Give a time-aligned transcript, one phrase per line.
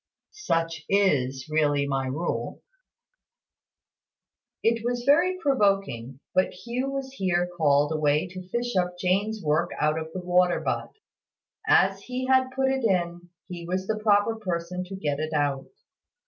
[0.31, 2.63] "Such is really my rule."
[4.63, 9.69] It was very provoking, but Hugh was here called away to fish up Jane's work
[9.79, 10.89] out of the water butt.
[11.67, 15.67] As he had put it in, he was the proper person to get it out.